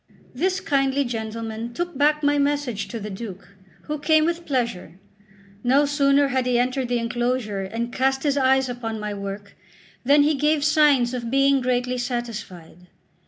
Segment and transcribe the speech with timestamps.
[0.33, 3.49] This kindly gentleman took back my message to the Duke,
[3.83, 4.99] who came with pleasure.
[5.63, 9.55] No sooner had he entered the enclosure and cast his eyes upon my work,
[10.03, 12.87] than he gave signs of being greatly satisfied.